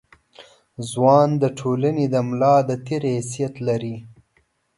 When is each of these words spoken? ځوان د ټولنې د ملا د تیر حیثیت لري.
ځوان 0.89 1.29
د 1.41 1.43
ټولنې 1.59 2.05
د 2.13 2.15
ملا 2.27 2.55
د 2.69 2.71
تیر 2.85 3.03
حیثیت 3.15 3.53
لري. 3.67 3.95